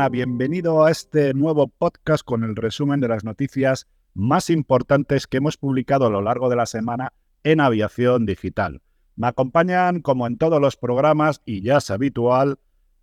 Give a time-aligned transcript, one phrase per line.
[0.00, 0.08] semana.
[0.08, 5.58] Bienvenido a este nuevo podcast con el resumen de las noticias más importantes que hemos
[5.58, 7.12] publicado a lo largo de la semana
[7.44, 8.80] en aviación digital.
[9.16, 12.58] Me acompañan, como en todos los programas, y ya es habitual,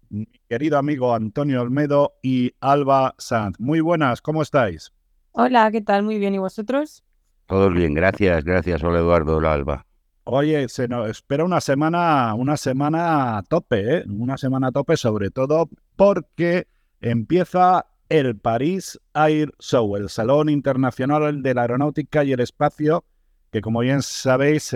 [0.09, 3.59] mi querido amigo Antonio Olmedo y Alba Sanz.
[3.59, 4.91] Muy buenas, ¿cómo estáis?
[5.34, 6.02] Hola, ¿qué tal?
[6.02, 7.04] Muy bien, ¿y vosotros?
[7.45, 9.85] Todo bien, gracias, gracias, hola Eduardo, hola Alba.
[10.23, 14.04] Oye, se nos espera una semana, una semana a tope, ¿eh?
[14.09, 16.66] Una semana a tope, sobre todo porque
[17.09, 23.05] empieza el Paris Air Show, el Salón Internacional de la Aeronáutica y el Espacio,
[23.52, 24.75] que como bien sabéis,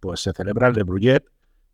[0.00, 1.24] pues se celebra el de Bruyet,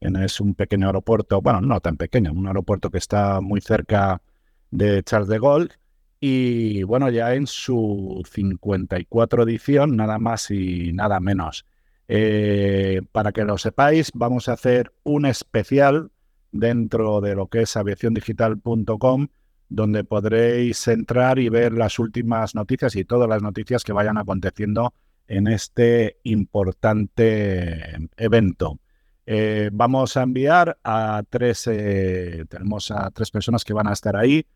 [0.00, 4.20] es un pequeño aeropuerto, bueno, no tan pequeño, un aeropuerto que está muy cerca
[4.70, 5.70] de Charles de Gaulle,
[6.20, 11.66] y bueno, ya en su 54 edición, nada más y nada menos.
[12.08, 16.10] Eh, para que lo sepáis, vamos a hacer un especial
[16.52, 19.28] dentro de lo que es aviaciondigital.com,
[19.68, 24.94] donde podréis entrar y ver las últimas noticias y todas las noticias que vayan aconteciendo
[25.28, 28.78] en este importante evento.
[29.26, 34.16] Eh, vamos a enviar a tres, eh, tenemos a tres personas que van a estar
[34.16, 34.46] ahí.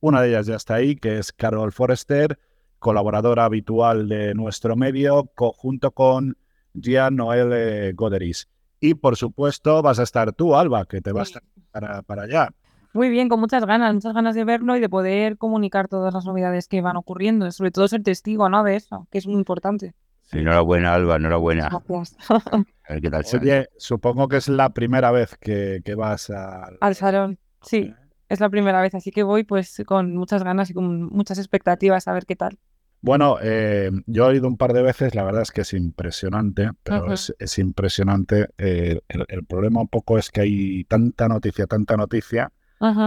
[0.00, 2.38] Una de ellas ya está ahí, que es Carol Forrester,
[2.80, 6.36] colaboradora habitual de nuestro medio, junto con
[6.74, 8.48] Gian Noel eh, Goderis.
[8.80, 11.32] Y por supuesto vas a estar tú, Alba, que te vas
[11.70, 12.52] para, para allá.
[12.96, 16.24] Muy bien, con muchas ganas, muchas ganas de verlo y de poder comunicar todas las
[16.24, 18.64] novedades que van ocurriendo, sobre todo ser testigo ¿no?
[18.64, 19.92] de eso, que es muy importante.
[20.32, 21.68] Enhorabuena, Alba, enhorabuena.
[21.68, 22.16] Gracias.
[22.30, 26.78] A ver qué tal Oye, supongo que es la primera vez que, que vas al...
[26.80, 27.38] al salón.
[27.60, 27.92] Sí,
[28.30, 32.08] es la primera vez, así que voy pues con muchas ganas y con muchas expectativas
[32.08, 32.58] a ver qué tal.
[33.02, 36.70] Bueno, eh, yo he ido un par de veces, la verdad es que es impresionante,
[36.82, 38.48] pero es, impresionante.
[38.58, 42.50] Eh, el, problema un poco es que hay tanta noticia, tanta noticia,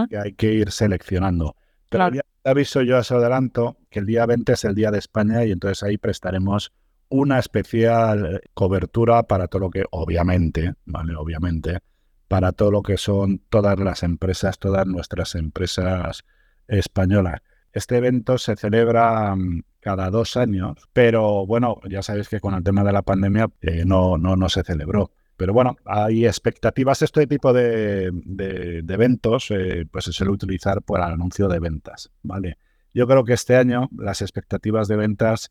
[0.08, 1.56] que hay que ir seleccionando.
[1.88, 4.98] Pero ya aviso yo a ese adelanto que el día 20 es el Día de
[4.98, 6.72] España y entonces ahí prestaremos
[7.08, 11.16] una especial cobertura para todo lo que, obviamente, ¿vale?
[11.16, 11.80] Obviamente,
[12.28, 16.24] para todo lo que son todas las empresas, todas nuestras empresas
[16.68, 17.40] españolas.
[17.72, 22.62] Este evento se celebra mm, cada dos años, pero bueno, ya sabéis que con el
[22.62, 25.10] tema de la pandemia eh, no, no, no se celebró.
[25.40, 27.00] Pero bueno, hay expectativas.
[27.00, 32.10] Este tipo de, de, eventos eh, pues se suele utilizar para el anuncio de ventas,
[32.22, 32.58] ¿vale?
[32.92, 35.50] Yo creo que este año las expectativas de ventas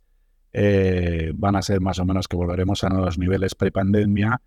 [0.53, 4.39] eh, van a ser más o menos que volveremos a los niveles prepandemia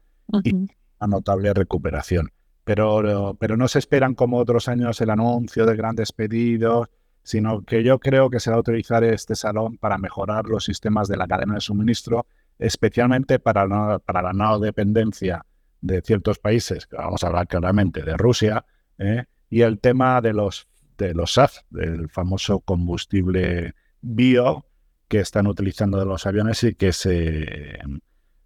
[0.44, 0.68] y
[1.00, 2.30] a notable recuperación.
[2.62, 6.88] Pero, pero no se esperan como otros años el anuncio de grandes pedidos,
[7.24, 11.08] sino que yo creo que se va a utilizar este salón para mejorar los sistemas
[11.08, 12.26] de la cadena de suministro,
[12.58, 15.44] especialmente para, para la no dependencia
[15.80, 18.64] de ciertos países, vamos a hablar claramente de Rusia,
[18.98, 19.24] ¿eh?
[19.50, 24.64] y el tema de los, de los SAF, del famoso combustible bio
[25.08, 27.78] que están utilizando de los aviones y que se,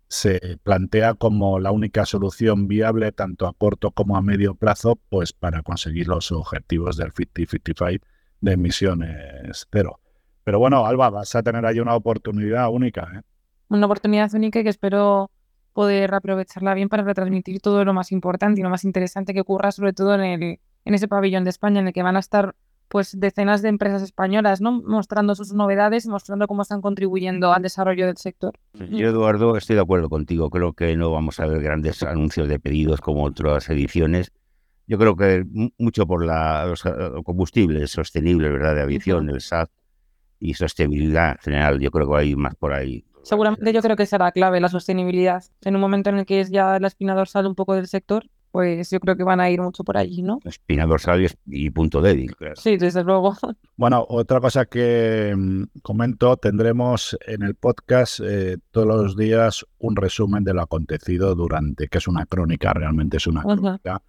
[0.08, 5.32] se plantea como la única solución viable tanto a corto como a medio plazo, pues
[5.32, 8.00] para conseguir los objetivos del 50-55
[8.40, 10.00] de emisiones cero.
[10.44, 13.10] Pero bueno, Alba, vas a tener ahí una oportunidad única.
[13.14, 13.22] ¿eh?
[13.68, 15.30] Una oportunidad única que espero
[15.72, 19.72] poder aprovecharla bien para retransmitir todo lo más importante y lo más interesante que ocurra,
[19.72, 22.54] sobre todo en, el, en ese pabellón de España, en el que van a estar
[22.88, 24.80] pues decenas de empresas españolas, ¿no?
[24.82, 28.54] Mostrando sus novedades, mostrando cómo están contribuyendo al desarrollo del sector.
[28.74, 30.50] Yo, Eduardo, estoy de acuerdo contigo.
[30.50, 34.32] Creo que no vamos a ver grandes anuncios de pedidos como otras ediciones,
[34.86, 35.44] yo creo que
[35.78, 36.90] mucho por la, los eh,
[37.24, 38.76] combustibles sostenibles, ¿verdad?
[38.76, 39.68] De aviación, el SAT
[40.38, 41.80] y sostenibilidad en general.
[41.80, 43.04] Yo creo que hay más por ahí.
[43.26, 45.42] Seguramente yo creo que será clave la sostenibilidad.
[45.62, 48.24] En un momento en el que es ya la espina dorsal un poco del sector,
[48.52, 50.38] pues yo creo que van a ir mucho por allí, ¿no?
[50.44, 52.54] Espina dorsal y, punto débil, claro.
[52.56, 53.36] Sí, desde luego.
[53.76, 59.96] Bueno, otra cosa que mm, comento, tendremos en el podcast eh, todos los días un
[59.96, 64.02] resumen de lo acontecido durante, que es una crónica, realmente es una crónica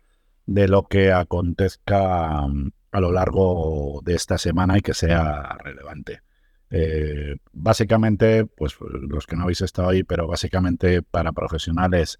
[0.45, 6.21] de lo que acontezca mm, a lo largo de esta semana y que sea relevante.
[6.69, 12.19] Eh, básicamente, pues los que no habéis estado ahí, pero básicamente para profesionales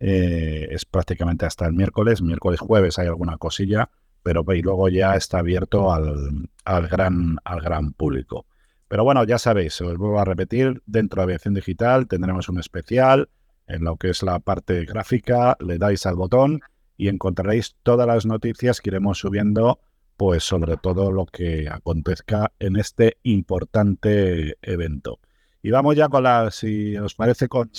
[0.00, 3.90] eh, es prácticamente hasta el miércoles, miércoles, jueves hay alguna cosilla,
[4.22, 8.46] pero y luego ya está abierto al, al, gran, al gran público.
[8.88, 13.28] Pero bueno, ya sabéis, os vuelvo a repetir, dentro de Aviación Digital tendremos un especial
[13.66, 16.60] en lo que es la parte gráfica, le dais al botón
[16.96, 19.80] y encontraréis todas las noticias que iremos subiendo,
[20.22, 25.18] pues sobre todo lo que acontezca en este importante evento.
[25.62, 27.72] Y vamos ya con la, si os parece, con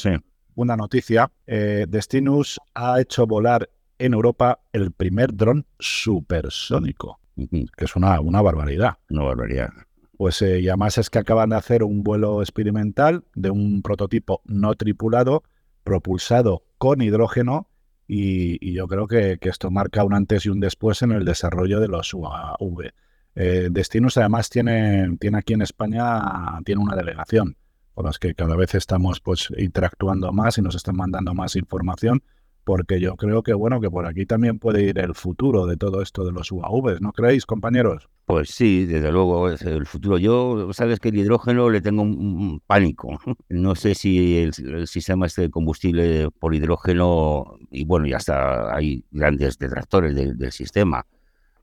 [0.56, 1.32] una noticia.
[1.48, 7.18] Eh, Destinus ha hecho volar en Europa el primer dron supersónico.
[7.38, 8.98] que es una, una barbaridad.
[9.10, 9.70] Una barbaridad.
[10.18, 14.42] Pues eh, y además es que acaban de hacer un vuelo experimental de un prototipo
[14.44, 15.44] no tripulado,
[15.86, 17.70] propulsado con hidrógeno,
[18.08, 21.88] y, yo creo que, esto marca un antes y un después en el desarrollo de
[21.88, 22.92] los UAV.
[23.36, 26.22] Eh, Destinos además tiene, tiene aquí en España
[26.66, 27.58] tiene una delegación
[27.94, 32.24] con las que cada vez estamos pues interactuando más y nos están mandando más información
[32.64, 36.02] porque yo creo que bueno que por aquí también puede ir el futuro de todo
[36.02, 38.10] esto de los UAVs, ¿no creéis, compañeros?
[38.26, 40.18] Pues sí, desde luego es el futuro.
[40.18, 43.20] Yo sabes que el hidrógeno le tengo un, pánico.
[43.50, 49.04] No sé si el, sistema este de combustible por hidrógeno y bueno ya está hay
[49.12, 51.06] grandes detractores del, sistema.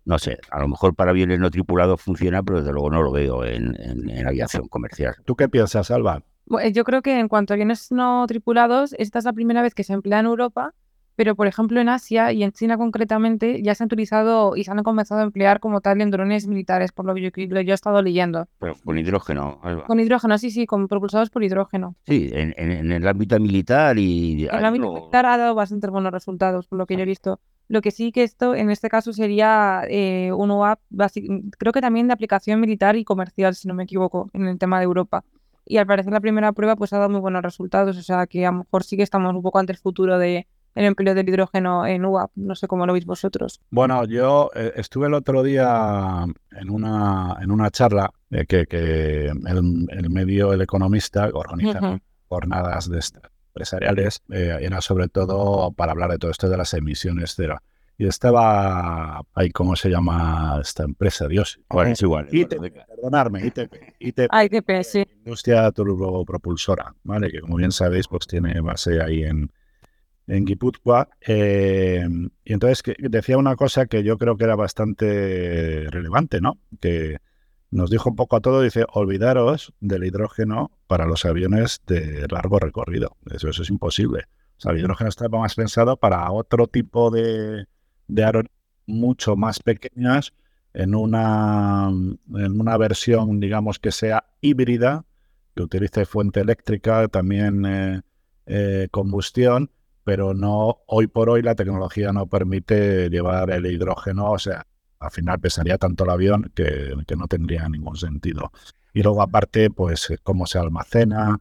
[0.04, 3.12] No sé, a lo mejor para aviones no tripulados funciona, pero desde luego no lo
[3.12, 5.14] veo en, en aviación comercial.
[5.24, 6.22] ¿Tú qué piensas, Alba?
[6.72, 9.84] Yo creo que en cuanto a aviones no tripulados, esta es la primera vez que
[9.84, 10.74] se emplea en Europa
[11.20, 14.70] pero por ejemplo en Asia y en China concretamente ya se han utilizado y se
[14.70, 18.00] han comenzado a emplear como tal en drones militares, por lo que yo, he estado
[18.00, 18.48] leyendo.
[18.58, 21.94] Pero con hidrógeno, Con hidrógeno, sí, sí, con propulsados por hidrógeno.
[22.06, 24.46] Sí, en, el ámbito militar y...
[24.46, 27.38] En el ámbito militar ha dado bastante buenos resultados, por lo que yo he visto.
[27.68, 30.80] Lo que sí que esto, en este caso, sería eh, un UAP,
[31.58, 34.78] creo que también de aplicación militar y comercial, si no me equivoco, en el tema
[34.78, 35.22] de Europa.
[35.66, 38.46] Y al parecer la primera prueba pues ha dado muy buenos resultados, o sea que
[38.46, 41.28] a lo mejor sí que estamos un poco ante el futuro de el empleo del
[41.28, 42.30] hidrógeno en UAP.
[42.36, 43.60] No sé cómo lo veis vosotros.
[43.70, 49.26] Bueno, yo eh, estuve el otro día en una, en una charla eh, que, que
[49.26, 53.00] el, medio El Economista organiza jornadas de
[53.48, 57.58] empresariales, eh, era sobre todo para hablar de todo esto de las emisiones cero.
[57.98, 61.28] Y estaba ahí, ¿cómo se llama esta empresa?
[61.28, 61.60] Dios.
[61.68, 62.28] Bueno, es igual.
[62.32, 63.74] ITP, perdonadme, ITP.
[63.98, 65.06] ITP, ah, ITP sí.
[65.18, 67.30] Industria turbopropulsora, ¿vale?
[67.30, 69.52] Que como bien sabéis, pues tiene base ahí en,
[70.30, 71.08] en Guipúzcoa.
[71.26, 72.06] Eh,
[72.44, 76.58] y entonces decía una cosa que yo creo que era bastante relevante, ¿no?
[76.80, 77.18] Que
[77.70, 82.58] nos dijo un poco a todo, dice, olvidaros del hidrógeno para los aviones de largo
[82.58, 83.16] recorrido.
[83.30, 84.24] Eso, es imposible.
[84.58, 87.66] O sea, el hidrógeno está más pensado para otro tipo de,
[88.08, 90.32] de aeronaves mucho más pequeñas
[90.74, 95.04] en una, en una versión, digamos, que sea híbrida,
[95.54, 98.02] que utilice fuente eléctrica, también eh,
[98.46, 99.70] eh, combustión,
[100.04, 104.66] pero no, hoy por hoy la tecnología no permite llevar el hidrógeno, o sea,
[104.98, 108.52] al final pesaría tanto el avión que, que no tendría ningún sentido.
[108.92, 111.40] Y luego aparte, pues cómo se almacena,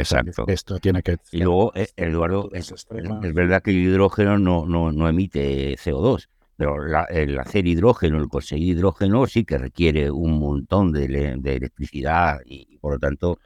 [0.00, 0.44] Exacto.
[0.46, 1.18] Esto tiene que.
[1.32, 2.86] Y luego, eh, Eduardo, es,
[3.34, 6.76] verdad que el hidrógeno no, no, no emite CO2, pero
[7.08, 12.78] el hacer hidrógeno, el conseguir hidrógeno, sí que requiere un montón de, de electricidad y,
[12.78, 13.38] por lo tanto,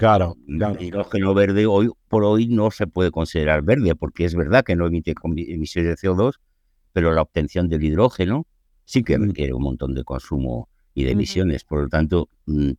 [0.00, 4.64] Claro, El hidrógeno verde hoy por hoy no se puede considerar verde porque es verdad
[4.64, 6.36] que no emite emisiones de CO2,
[6.94, 8.46] pero la obtención del hidrógeno
[8.86, 11.64] sí que requiere un montón de consumo y de emisiones.
[11.64, 12.70] Por lo tanto, mm,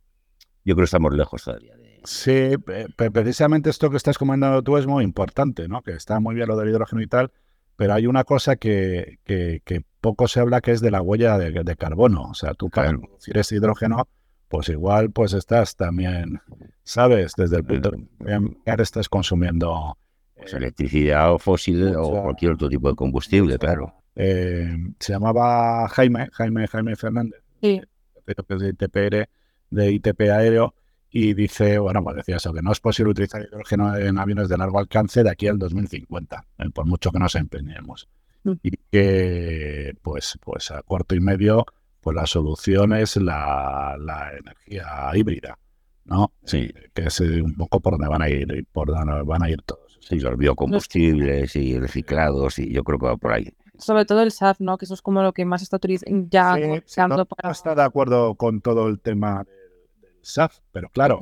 [0.64, 1.76] yo creo que estamos lejos todavía.
[1.76, 2.00] De...
[2.02, 2.56] Sí,
[2.96, 5.82] precisamente esto que estás comentando tú es muy importante, ¿no?
[5.82, 7.30] Que está muy bien lo del hidrógeno y tal,
[7.76, 11.76] pero hay una cosa que, que, poco se habla que es de la huella de,
[11.76, 12.30] carbono.
[12.30, 14.08] O sea, tú para producir ese hidrógeno
[14.52, 16.38] pues igual pues estás también,
[16.84, 17.32] ¿sabes?
[17.38, 18.34] Desde el punto de
[18.66, 19.96] ahora estás consumiendo
[20.36, 23.94] pues electricidad o fósil o cualquier otro tipo de combustible, claro.
[24.14, 27.80] Eh, se llamaba Jaime, Jaime, Jaime Fernández, sí.
[28.26, 29.28] que es de ITPR,
[29.70, 30.74] de ITP Aéreo,
[31.10, 34.58] y dice, bueno, pues decía eso, que no es posible utilizar hidrógeno en aviones de
[34.58, 38.06] largo alcance de aquí al 2050, eh, por mucho que nos empeñemos.
[38.44, 38.52] Mm.
[38.62, 41.64] Y que, pues, pues a cuarto y medio
[42.02, 43.96] pues la solución es la,
[44.38, 45.58] energía híbrida,
[46.04, 46.32] ¿no?
[46.44, 46.68] Sí.
[46.92, 49.62] Que es eh, un poco por donde van a ir, por donde van a ir
[49.62, 49.98] todos.
[50.00, 53.48] Sí, los biocombustibles y reciclados, y yo creo que va por ahí.
[53.78, 54.76] Sobre todo el SAF, ¿no?
[54.76, 56.54] Que eso es como lo que más está utilizando ya
[56.84, 61.20] sí, no, está de acuerdo con todo el tema del, SAF, pero claro,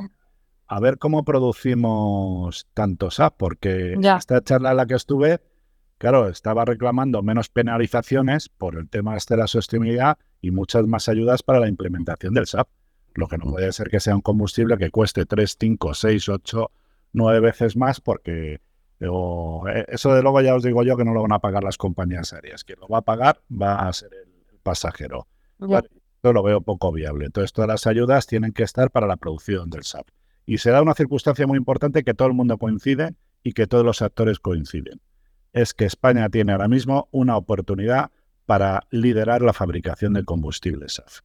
[0.66, 5.40] a ver cómo producimos tanto SAF, porque esta charla en la que estuve,
[6.00, 11.10] claro, estaba reclamando menos penalizaciones por el tema este de la sostenibilidad y muchas más
[11.10, 12.68] ayudas para la implementación del SAP.
[13.14, 16.70] Lo que no puede ser que sea un combustible que cueste 3, 5, 6, 8,
[17.12, 18.60] 9 veces más porque
[18.98, 21.76] eh, eso de luego ya os digo yo que no lo van a pagar las
[21.76, 22.64] compañías aéreas.
[22.64, 25.26] Quien lo va a pagar va a ser el, pasajero.
[26.22, 27.26] Yo lo veo poco viable.
[27.26, 30.08] Entonces todas las ayudas tienen que estar para la producción del SAP.
[30.46, 33.84] Y se da una circunstancia muy importante que todo el mundo coincide y que todos
[33.84, 35.02] los actores coinciden.
[35.52, 38.10] Es que España tiene ahora mismo una oportunidad
[38.46, 41.20] para liderar la fabricación de combustibles SAF.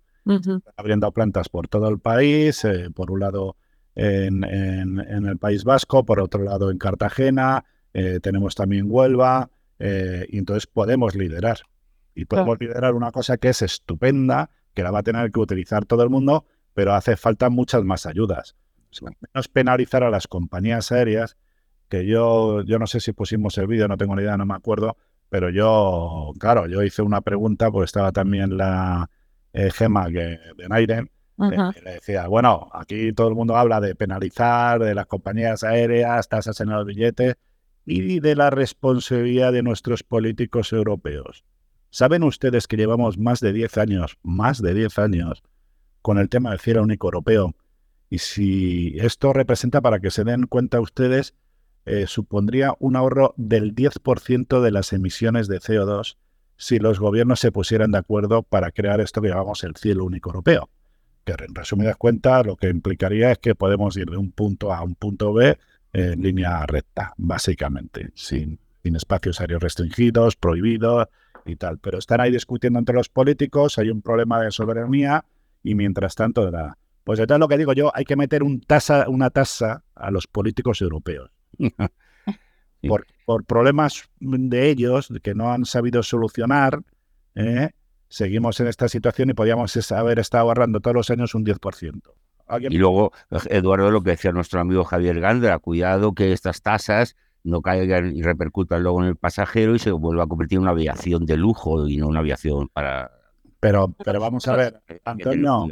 [0.75, 3.55] Abriendo plantas por todo el país, eh, por un lado
[3.95, 7.63] en, el País Vasco, por otro lado en Cartagena,
[7.93, 11.59] eh, tenemos también Huelva, eh, y entonces podemos liderar.
[12.13, 15.85] Y podemos liderar una cosa que es estupenda, que la va a tener que utilizar
[15.85, 18.55] todo el mundo, pero hace falta muchas más ayudas.
[19.01, 21.37] menos penalizar a las compañías aéreas,
[21.89, 24.55] que yo, yo no sé si pusimos el vídeo, no tengo ni idea, no me
[24.55, 24.97] acuerdo,
[25.29, 29.09] pero yo, claro, yo hice una pregunta, pues estaba también la
[29.53, 33.95] eh, Gema que, de Nairen, eh, le decía, bueno, aquí todo el mundo habla de
[33.95, 37.35] penalizar, de las compañías aéreas, tasas en los billetes
[37.85, 41.43] y de la responsabilidad de nuestros políticos europeos.
[41.89, 45.43] ¿Saben ustedes que llevamos más de 10 años, más de 10 años,
[46.01, 47.53] con el tema del cielo único europeo?
[48.09, 51.35] Y si esto representa, para que se den cuenta ustedes,
[51.85, 56.17] eh, supondría un ahorro del 10% de las emisiones de CO2
[56.57, 60.29] si los gobiernos se pusieran de acuerdo para crear esto que llamamos el cielo único
[60.29, 60.69] europeo
[61.25, 64.77] que en resumidas cuentas lo que implicaría es que podemos ir de un punto A
[64.77, 65.57] a un punto B
[65.91, 71.07] en línea recta, básicamente, sin, sin espacios aéreos restringidos, prohibidos
[71.45, 71.79] y tal.
[71.79, 75.25] Pero están ahí discutiendo entre los políticos, hay un problema de soberanía
[75.63, 76.51] y mientras tanto,
[77.03, 80.81] pues entonces lo que digo yo, hay que meter tasa, una tasa a los políticos
[80.81, 81.31] europeos.
[82.87, 86.81] por, por problemas de ellos que no han sabido solucionar,
[87.35, 87.71] ¿eh?
[88.07, 92.01] seguimos en esta situación y podríamos haber estado ahorrando todos los años un 10%.
[92.69, 93.11] Y luego,
[93.49, 98.21] Eduardo, lo que decía nuestro amigo Javier Gandra, cuidado que estas tasas no caigan y
[98.21, 101.87] repercutan luego en el pasajero y se vuelva a convertir en una aviación de lujo
[101.87, 103.11] y no una aviación para...
[103.59, 105.67] Pero, pero vamos a ver, Antonio,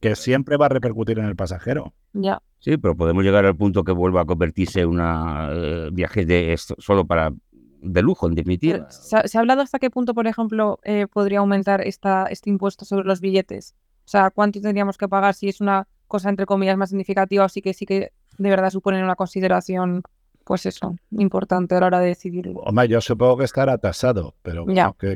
[0.00, 1.94] que siempre va a repercutir en el pasajero.
[2.12, 2.42] Ya.
[2.60, 6.52] Sí, pero podemos llegar al punto que vuelva a convertirse en un eh, viaje de
[6.52, 7.32] esto, solo para
[7.80, 8.90] de lujo, en definitiva.
[8.90, 13.06] ¿Se ha, hablado hasta qué punto, por ejemplo, eh, podría aumentar esta, este impuesto sobre
[13.06, 13.74] los billetes?
[14.04, 17.48] O sea, ¿cuánto tendríamos que pagar si es una cosa, entre comillas, más significativa o
[17.48, 20.02] sí que sí que de verdad suponen una consideración,
[20.44, 22.50] pues eso, importante a la hora de decidir?
[22.54, 24.66] Hombre, yo supongo que estará tasado, pero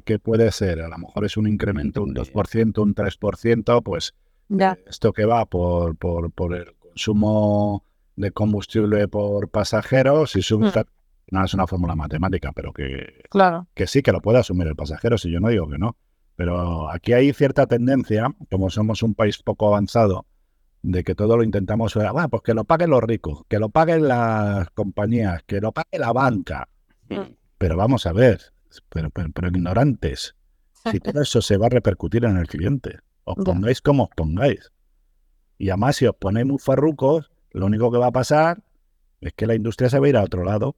[0.04, 0.82] ¿qué, puede ser?
[0.82, 4.14] A lo mejor es un incremento, un 2%, un 3%, pues
[4.48, 4.72] ya.
[4.72, 7.84] Eh, esto que va por, por, por el consumo
[8.16, 10.80] de combustible por pasajeros, si sube hmm
[11.32, 13.66] no es una fórmula matemática, pero que, claro.
[13.74, 15.96] que sí que lo puede asumir el pasajero, si yo no digo que no.
[16.36, 20.26] Pero aquí hay cierta tendencia, como somos un país poco avanzado,
[20.82, 24.08] de que todo lo intentamos, ah, pues que lo paguen los ricos, que lo paguen
[24.08, 26.68] las compañías, que lo pague la banca.
[27.08, 27.32] Mm.
[27.56, 28.40] Pero vamos a ver,
[28.90, 30.36] pero, pero, ignorantes,
[30.90, 34.70] si todo eso se va a repercutir en el cliente, os pongáis como os pongáis.
[35.62, 38.64] Y además, si os ponéis muy farrucos, lo único que va a pasar
[39.20, 40.74] es que la industria se va a ir a otro lado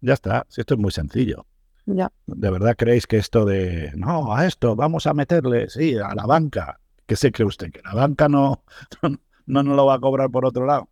[0.00, 1.44] ya está, si esto es muy sencillo.
[1.86, 2.12] Ya.
[2.26, 6.24] ¿De verdad creéis que esto de, no, a esto vamos a meterle, sí, a la
[6.24, 6.78] banca?
[7.04, 7.72] ¿Qué se cree usted?
[7.72, 8.62] ¿Que la banca no,
[9.46, 10.88] no nos lo va a cobrar por otro lado?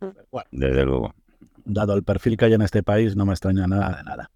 [0.00, 1.14] Bueno, desde luego.
[1.66, 4.30] Dado el perfil que hay en este país, no me extraña nada de nada.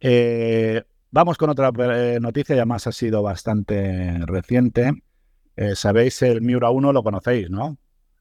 [0.00, 5.04] Eh, vamos con otra eh, noticia, ya más ha sido bastante reciente.
[5.56, 7.78] Eh, Sabéis, el Miura 1 lo conocéis, ¿no?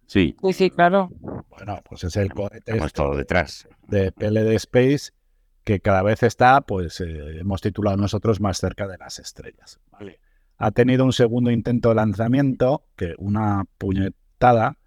[0.07, 0.35] Sí.
[0.41, 1.09] Sí, sí, claro.
[1.49, 3.67] Bueno, pues es el cohete Estamos todo detrás.
[3.87, 5.11] de PLD Space
[5.63, 9.79] que cada vez está, pues eh, hemos titulado nosotros más cerca de las estrellas.
[10.57, 14.77] Ha tenido un segundo intento de lanzamiento, que una puñetada,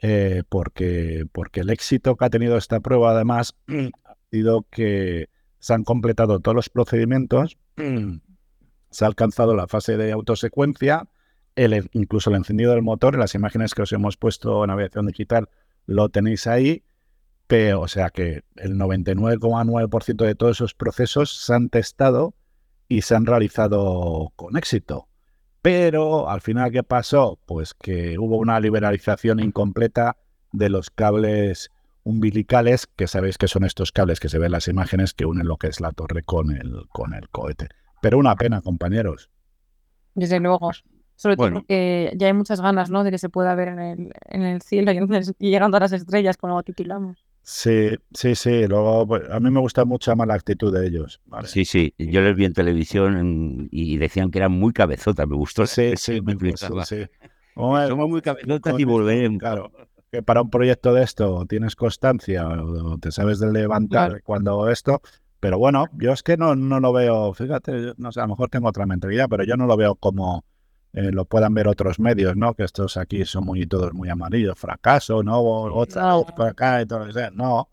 [0.00, 3.54] eh, porque, porque el éxito que ha tenido esta prueba además
[4.04, 5.28] ha sido que
[5.60, 7.56] se han completado todos los procedimientos,
[8.90, 11.08] se ha alcanzado la fase de autosecuencia,
[11.56, 15.48] el, incluso el encendido del motor, las imágenes que os hemos puesto en aviación digital
[15.86, 16.82] lo tenéis ahí,
[17.46, 22.34] pero, o sea que el 99,9% de todos esos procesos se han testado
[22.88, 25.08] y se han realizado con éxito.
[25.60, 27.38] Pero al final, ¿qué pasó?
[27.46, 30.16] Pues que hubo una liberalización incompleta
[30.52, 31.70] de los cables
[32.02, 35.48] umbilicales, que sabéis que son estos cables que se ven en las imágenes que unen
[35.48, 37.68] lo que es la torre con el, con el cohete.
[38.02, 39.30] Pero una pena, compañeros.
[40.14, 40.70] Desde luego.
[41.16, 43.04] Sobre todo porque ya hay muchas ganas, ¿no?
[43.04, 46.36] De que se pueda ver en el, en el cielo y, llegando a las estrellas,
[46.36, 47.24] como titulamos.
[47.42, 48.66] Sí, sí, sí.
[48.66, 51.20] Luego, pues, a mí me gusta mucho más la actitud de ellos.
[51.44, 51.94] Sí, sí.
[51.98, 55.28] Yo les vi en televisión y decían que eran muy cabezotas.
[55.28, 55.66] Me gustó.
[55.66, 57.04] Sí, sí, me gustó, sí.
[57.54, 59.38] Somos muy cabezotas y volveremos.
[59.38, 59.70] Claro.
[60.10, 65.02] Que para un proyecto de esto tienes constancia o te sabes de levantar cuando esto.
[65.38, 67.34] Pero bueno, yo es que no, no lo veo.
[67.34, 70.44] Fíjate, no sé, a lo mejor tengo otra mentalidad, pero yo no lo veo como
[70.94, 72.54] eh, lo puedan ver otros medios, ¿no?
[72.54, 75.40] Que estos aquí son muy todos muy amarillos, fracaso, ¿no?
[75.40, 77.30] Otra por acá y todo eso.
[77.32, 77.68] No,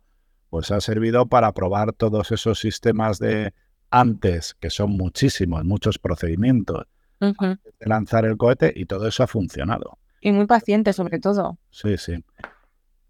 [0.49, 3.53] pues ha servido para probar todos esos sistemas de
[3.91, 6.87] antes, que son muchísimos, muchos procedimientos,
[7.19, 9.99] de lanzar el cohete y todo eso ha funcionado.
[10.19, 11.59] Y muy paciente, sobre todo.
[11.69, 12.23] Sí, sí.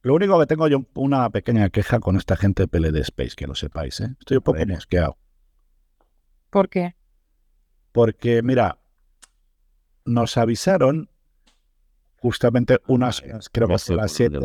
[0.01, 3.47] Lo único que tengo yo una pequeña queja con esta gente de PLD Space, que
[3.47, 4.15] lo sepáis, ¿eh?
[4.19, 5.17] Estoy un poco mosqueado.
[6.49, 6.95] ¿Por qué?
[7.91, 8.80] Porque, mira,
[10.05, 11.09] nos avisaron
[12.17, 14.39] justamente unas, creo que a las 7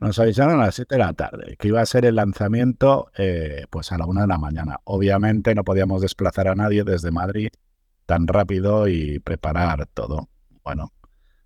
[0.00, 3.66] nos avisaron a las 7 de la tarde que iba a ser el lanzamiento eh,
[3.70, 4.80] pues a la 1 de la mañana.
[4.84, 7.50] Obviamente no podíamos desplazar a nadie desde Madrid
[8.06, 10.28] tan rápido y preparar todo.
[10.62, 10.92] Bueno,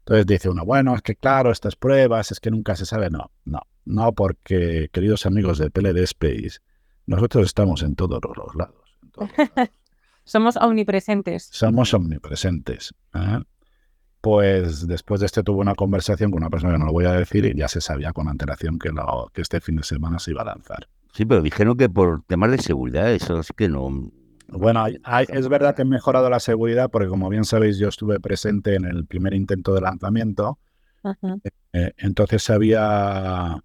[0.01, 3.11] entonces dice uno, bueno, es que claro, estas pruebas, es que nunca se sabe.
[3.11, 6.61] No, no, no, porque queridos amigos de PLD Space,
[7.07, 9.71] nosotros estamos en todos los lados.
[10.29, 11.49] Somos omnipresentes.
[11.51, 12.93] Somos omnipresentes.
[13.15, 13.41] ¿eh?
[14.21, 17.13] Pues después de este tuvo una conversación con una persona que no lo voy a
[17.13, 20.33] decir y ya se sabía con antelación que, lo, que este fin de semana se
[20.33, 20.87] iba a lanzar.
[21.15, 23.89] Sí, pero dijeron que por temas de seguridad, eso es que no.
[24.49, 24.85] Bueno,
[25.29, 28.85] es verdad que he mejorado la seguridad porque como bien sabéis yo estuve presente en
[28.85, 30.59] el primer intento de lanzamiento.
[31.73, 33.65] Eh, entonces había,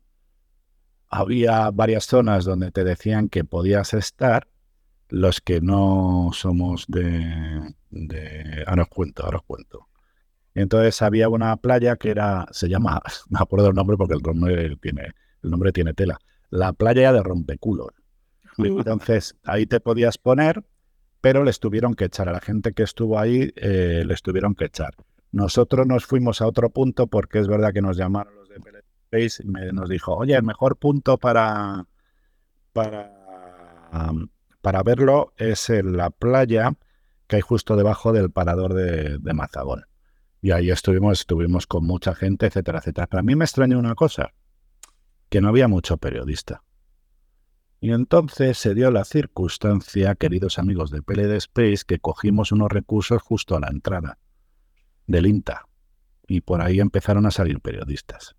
[1.10, 4.48] había varias zonas donde te decían que podías estar,
[5.14, 7.76] los que no somos de...
[7.92, 9.88] de ahora os cuento, ahora os cuento.
[10.56, 14.76] Entonces había una playa que era, se llama, me acuerdo el nombre porque el nombre
[14.78, 16.18] tiene, el nombre tiene tela,
[16.50, 17.92] la playa de Rompeculos.
[18.58, 20.64] Entonces ahí te podías poner,
[21.22, 24.66] pero les tuvieron que echar a la gente que estuvo ahí, eh, les tuvieron que
[24.66, 24.96] echar.
[25.32, 28.56] Nosotros nos fuimos a otro punto porque es verdad que nos llamaron los de
[29.12, 31.86] Space y me, nos dijo, oye, el mejor punto para,
[32.72, 33.14] para,
[34.64, 36.74] para verlo es en la playa
[37.28, 39.84] que hay justo debajo del parador de, de Mazagón.
[40.42, 43.08] Y ahí estuvimos, estuvimos con mucha gente, etcétera, etcétera.
[43.08, 44.34] Pero a mí me extrañó una cosa,
[45.28, 46.64] que no había mucho periodista.
[47.82, 53.22] Y entonces se dio la circunstancia, queridos amigos de PLD Space, que cogimos unos recursos
[53.22, 54.18] justo a la entrada
[55.08, 55.68] del INTA.
[56.26, 58.38] Y por ahí empezaron a salir periodistas.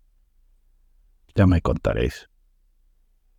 [1.35, 2.31] Ya me contaréis.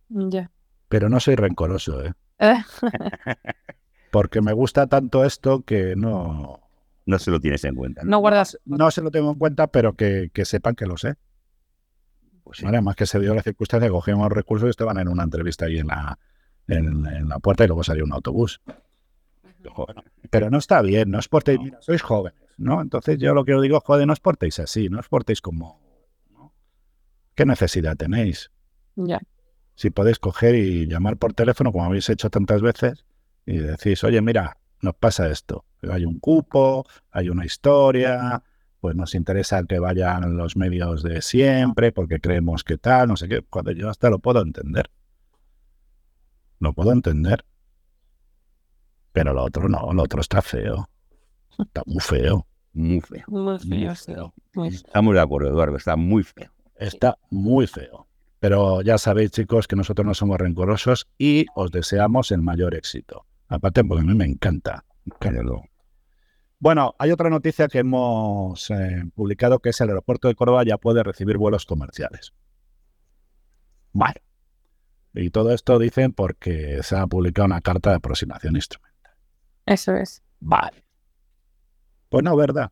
[0.07, 0.51] Ya.
[0.87, 2.13] Pero no soy rencoroso, ¿eh?
[4.11, 6.61] Porque me gusta tanto esto que no,
[7.05, 8.01] no se lo tienes en cuenta.
[8.03, 8.57] No, guardas.
[8.65, 11.15] No se lo tengo en cuenta, pero que, sepan que lo sé.
[12.43, 15.65] Pues Además que se dio la circunstancia, cogíamos los recursos y estaban en una entrevista
[15.65, 16.17] ahí en la,
[16.67, 18.61] en, la puerta y luego salió un autobús.
[20.29, 22.81] pero no está bien, no os portéis, mira, sois jóvenes, ¿no?
[22.81, 25.81] Entonces yo lo que os digo, joder, no os portéis así, no os portéis como...
[27.35, 28.49] ¿Qué necesidad tenéis?
[28.95, 29.19] Ya.
[29.77, 33.05] Si podéis coger y llamar por teléfono, como habéis hecho tantas veces,
[33.45, 35.65] y decís, oye, mira, nos pasa esto.
[35.87, 38.41] Hay un cupo, hay una historia,
[38.79, 43.29] pues nos interesa que vayan los medios de siempre porque creemos que tal, no sé
[43.29, 43.43] qué.
[43.43, 44.89] Cuando yo hasta lo puedo entender.
[46.57, 47.45] Lo puedo entender.
[49.11, 50.89] Pero lo otro no, lo otro está feo.
[51.59, 52.47] Está muy feo.
[52.73, 53.25] Muy feo.
[53.27, 54.33] Muy feo,
[54.65, 56.51] Estamos de acuerdo, Eduardo, está muy feo.
[56.77, 58.06] Está muy feo.
[58.39, 63.25] Pero ya sabéis, chicos, que nosotros no somos rencorosos y os deseamos el mayor éxito.
[63.47, 64.85] Aparte, porque a mí me encanta.
[66.59, 70.77] Bueno, hay otra noticia que hemos eh, publicado que es el aeropuerto de Córdoba ya
[70.77, 72.33] puede recibir vuelos comerciales.
[73.93, 74.23] Vale.
[75.13, 79.13] Y todo esto dicen porque se ha publicado una carta de aproximación instrumental.
[79.65, 80.21] Eso es.
[80.39, 80.83] Vale.
[82.09, 82.71] Pues no, ¿verdad?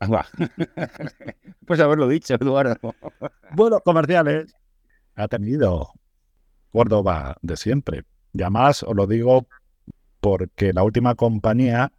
[1.66, 2.94] pues haberlo dicho, Eduardo.
[3.52, 4.54] Vuelos comerciales
[5.16, 5.92] ha tenido
[6.72, 8.04] Córdoba de siempre.
[8.32, 9.46] Y además os lo digo
[10.20, 11.92] porque la última compañía,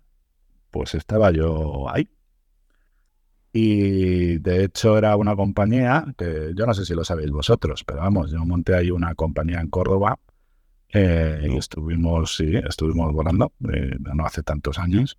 [0.70, 2.08] pues estaba yo ahí.
[3.54, 8.00] Y de hecho era una compañía que yo no sé si lo sabéis vosotros, pero
[8.00, 10.18] vamos, yo monté ahí una compañía en Córdoba
[10.94, 15.18] eh, y estuvimos, sí, estuvimos volando, eh, no hace tantos años.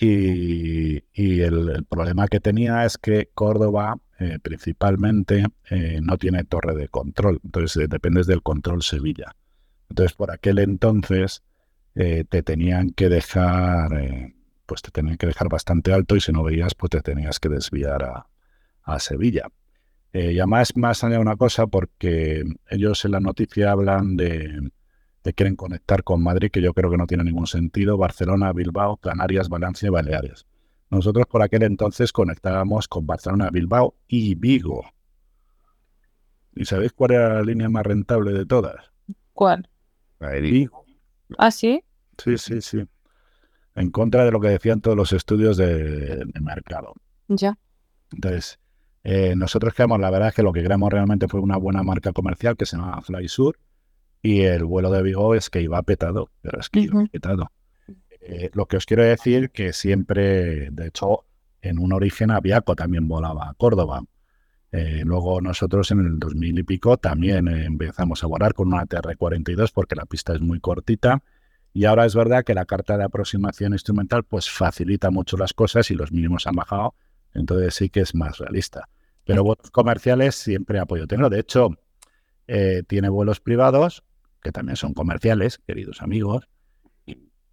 [0.00, 1.02] Y,
[1.40, 5.44] el, problema que tenía es que Córdoba eh, principalmente
[6.02, 9.36] no tiene torre de control, entonces dependes del control Sevilla.
[9.88, 11.42] Entonces por aquel entonces
[12.00, 14.32] eh, te tenían que dejar, eh,
[14.66, 17.48] pues te tenían que dejar bastante alto y si no veías, pues te tenías que
[17.48, 18.04] desviar
[18.84, 19.48] a, Sevilla.
[20.12, 24.70] Eh, y además, más allá una cosa, porque ellos en la noticia hablan de,
[25.24, 28.96] que quieren conectar con Madrid, que yo creo que no tiene ningún sentido, Barcelona, Bilbao,
[28.96, 30.46] Canarias, Valencia y Baleares.
[30.90, 34.84] Nosotros por aquel entonces conectábamos con Barcelona, Bilbao y Vigo.
[36.54, 38.90] ¿Y sabéis cuál era la línea más rentable de todas?
[39.32, 39.68] ¿Cuál?
[40.18, 40.84] Vigo.
[41.36, 41.82] ¿Ah, sí?
[42.16, 42.84] Sí, sí, sí.
[43.74, 46.94] En contra de lo que decían todos los estudios de, mercado.
[47.28, 47.56] Ya.
[48.10, 48.58] Entonces,
[49.04, 52.12] eh, nosotros creemos, la verdad es que lo que creamos realmente fue una buena marca
[52.12, 53.58] comercial que se llama FlySur
[54.22, 57.52] y el vuelo de Vigo es que iba petado, pero es que iba petado.
[58.30, 61.24] Eh, lo que os quiero decir que siempre, de hecho,
[61.62, 64.04] en un origen Aviaco también volaba a Córdoba.
[64.70, 69.72] Eh, luego nosotros en el 2000 y pico también empezamos a volar con una TR-42
[69.72, 71.22] porque la pista es muy cortita
[71.72, 75.90] Y ahora es verdad que la carta de aproximación instrumental pues facilita mucho las cosas
[75.90, 76.94] y los mínimos han bajado,
[77.32, 78.90] entonces sí que es más realista.
[79.24, 81.30] Pero vuelos comerciales siempre apoyo tenerlo.
[81.30, 81.70] De hecho,
[82.46, 84.04] eh, tiene vuelos privados,
[84.42, 86.46] que también son comerciales, queridos amigos.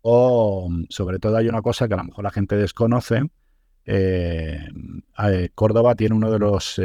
[0.08, 3.24] O sobre todo hay una cosa que a lo mejor la gente desconoce.
[3.86, 4.60] Eh,
[5.18, 6.80] eh, Córdoba tiene uno de los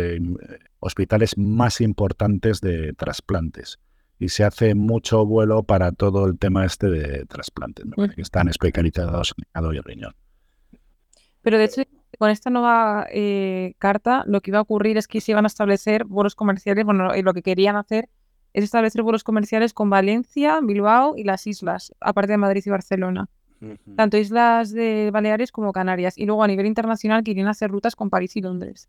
[0.79, 3.79] hospitales más importantes de trasplantes
[4.19, 9.35] y se hace mucho vuelo para todo el tema este de trasplantes, que están especializados
[9.37, 10.15] en hígado y riñón.
[11.43, 11.83] Pero de hecho,
[12.19, 15.49] con esta nueva eh, carta, lo que iba a ocurrir es que se iban a
[15.49, 18.09] establecer vuelos comerciales, bueno, y lo que querían hacer
[18.53, 23.29] es establecer vuelos comerciales con Valencia, Bilbao y las islas, aparte de Madrid y Barcelona.
[23.95, 26.17] Tanto islas de Baleares como Canarias.
[26.17, 28.89] Y luego a nivel internacional querían hacer rutas con París y Londres.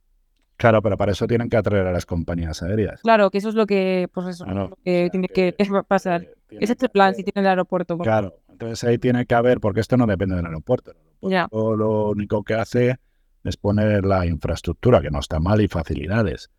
[0.56, 3.02] Claro, pero para eso tienen que atraer a las compañías aéreas.
[3.02, 4.46] Claro, que eso es lo que, pues eso,
[4.86, 5.56] que tiene que,
[5.88, 6.28] pasar.
[6.52, 7.98] Ese es el plan si tiene el aeropuerto.
[7.98, 10.94] Claro, entonces ahí tiene que haber, porque esto no depende del aeropuerto.
[11.22, 12.98] Lo único que hace
[13.44, 16.52] es poner la infraestructura, que no está mal, y facilidades.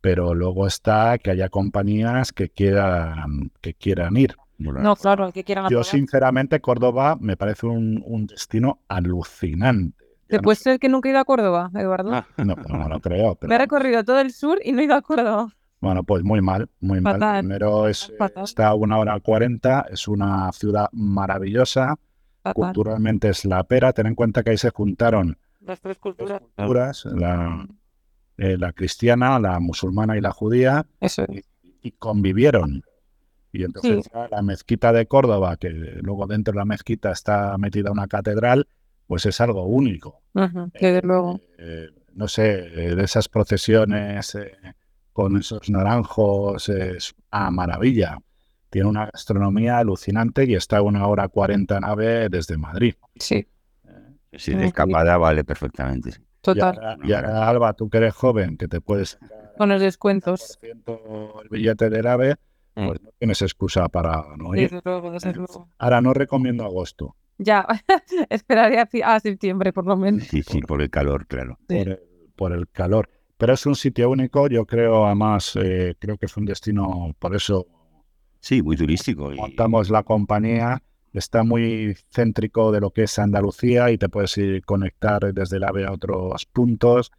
[0.00, 4.36] Pero luego está que haya compañías que quieran, que quieran ir.
[4.58, 10.00] No, claro, que quieran Yo, sinceramente, Córdoba me parece un destino alucinante.
[10.30, 12.14] ¿Te puedes ser que nunca he ido a Córdoba, Eduardo?
[12.14, 12.26] Ah.
[12.36, 13.36] No, no, lo creo.
[13.42, 15.48] Me he recorrido todo el sur y no he ido a Córdoba.
[15.80, 17.18] Bueno, pues muy mal, muy mal.
[17.40, 21.96] Primero es, está a una hora cuarenta, es una ciudad maravillosa,
[22.54, 23.92] culturalmente es la pera.
[23.92, 26.42] Ten en cuenta que ahí se juntaron las tres culturas,
[28.42, 30.86] eh, la, cristiana, la musulmana y la judía,
[31.82, 32.82] Y, convivieron.
[33.52, 38.06] Y entonces la mezquita de Córdoba, que luego dentro de la mezquita está metida una
[38.06, 38.66] catedral,
[39.06, 40.22] pues es algo único.
[40.72, 41.38] Eh, luego.
[41.58, 44.38] Eh, no sé, de esas procesiones
[45.12, 48.18] con esos naranjos, es una maravilla.
[48.70, 52.94] Tiene una gastronomía alucinante y está a una hora cuarenta nave desde Madrid.
[53.16, 53.46] Sí.
[54.32, 56.29] Sí, de escapada vale perfectamente.
[56.40, 56.98] Total.
[57.04, 59.18] Y ahora, Alba, tú que eres joven, que te puedes...
[59.58, 60.58] Con los descuentos.
[60.62, 62.36] El billete del AVE,
[62.74, 64.70] pues no tienes excusa para no ir.
[65.78, 67.16] Ahora no recomiendo agosto.
[67.36, 67.66] Ya,
[68.30, 70.24] esperaría a septiembre por lo menos.
[70.24, 71.58] Sí, sí, por el calor, claro.
[72.36, 73.08] Por, el, calor.
[73.38, 77.34] Pero es un sitio único, yo creo, además, eh, creo que es un destino, por
[77.34, 77.66] eso.
[78.40, 79.30] Sí, muy turístico.
[79.30, 84.64] Montamos la compañía, está muy céntrico de lo que es Andalucía y te puedes ir
[84.64, 87.10] conectar desde el AVE a otros puntos.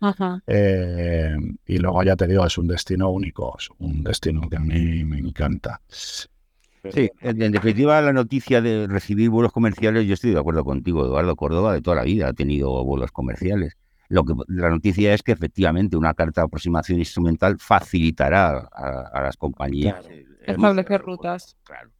[0.47, 4.59] Eh, y luego ya te digo, es un destino único, es un destino que a
[4.59, 5.81] mí me encanta.
[5.89, 11.35] Sí, en, definitiva, la noticia de recibir vuelos comerciales, yo estoy de acuerdo contigo, Eduardo
[11.35, 13.77] Córdoba, de toda la vida ha tenido vuelos comerciales.
[14.09, 19.37] Lo que la noticia es que efectivamente una carta de aproximación instrumental facilitará a, las
[19.37, 20.03] compañías
[20.45, 21.55] establecer rutas.
[21.63, 21.91] Claro.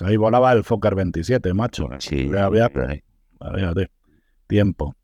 [0.00, 1.88] Ahí volaba el Fokker 27, macho.
[1.98, 2.70] Sí, había,
[4.46, 4.96] tiempo.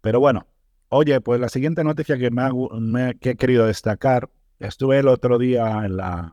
[0.00, 0.46] Pero bueno,
[0.88, 5.84] oye, pues la siguiente noticia que me, que he querido destacar, estuve el otro día
[5.84, 6.32] en la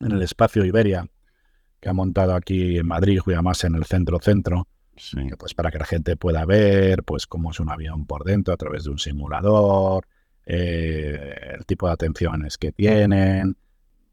[0.00, 1.06] en el espacio Iberia,
[1.80, 4.66] que ha montado aquí en Madrid, y además en el centro-centro,
[5.38, 8.56] pues para que la gente pueda ver pues cómo es un avión por dentro a
[8.56, 10.06] través de un simulador,
[10.44, 13.56] eh, el tipo de atenciones que tienen,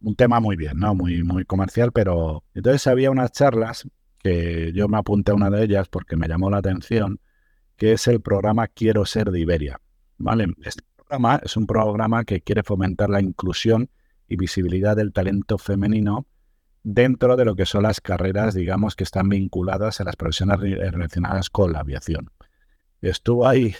[0.02, 0.96] un tema muy bien, ¿no?
[0.96, 3.88] Muy, muy comercial, pero entonces había unas charlas
[4.20, 7.20] que yo me apunté a una de ellas porque me llamó la atención,
[7.76, 9.80] que es el programa Quiero ser de Iberia,
[10.18, 10.48] ¿vale?
[10.64, 13.90] Este programa es un programa que quiere fomentar la inclusión
[14.28, 16.26] y visibilidad del talento femenino
[16.84, 21.50] dentro de lo que son las carreras, digamos, que están vinculadas a las profesiones relacionadas
[21.50, 22.30] con la aviación.
[23.02, 23.76] Estuvo ahí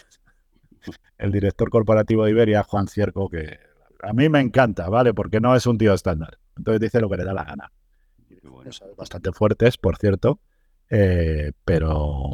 [1.18, 3.60] el director corporativo de Iberia, Juan Cierco, que
[4.06, 5.14] a mí me encanta, ¿vale?
[5.14, 6.40] Porque no es un tío estándar.
[6.58, 7.72] Entonces dice lo que le da la gana.
[8.98, 10.40] Bastante fuertes, por cierto,
[10.90, 12.34] eh, pero...